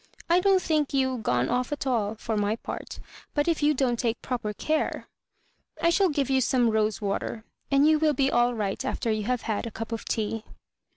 "I 0.27 0.39
don't 0.39 0.63
think 0.63 0.95
you 0.95 1.19
gone 1.19 1.47
off 1.47 1.71
at 1.71 1.85
all, 1.85 2.15
for 2.15 2.35
my 2.35 2.55
part; 2.55 2.99
but 3.35 3.47
if 3.47 3.61
you 3.61 3.75
don't 3.75 3.99
take 3.99 4.19
proper 4.23 4.51
care 4.51 5.07
I 5.79 5.91
shall 5.91 6.09
give 6.09 6.27
you 6.27 6.41
some 6.41 6.71
rose 6.71 7.03
water, 7.03 7.45
and 7.69 7.87
you 7.87 7.99
will 7.99 8.13
be 8.13 8.31
all 8.31 8.55
right 8.55 8.83
after 8.83 9.11
you 9.11 9.25
have 9.25 9.43
had 9.43 9.67
a 9.67 9.69
cup 9.71 9.91
of 9.91 10.05
tea." 10.05 10.43